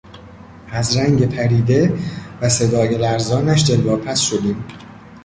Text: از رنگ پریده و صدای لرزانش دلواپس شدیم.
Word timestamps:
از 0.71 0.97
رنگ 0.97 1.35
پریده 1.35 1.99
و 2.41 2.49
صدای 2.49 2.97
لرزانش 2.97 3.69
دلواپس 3.69 4.19
شدیم. 4.19 4.63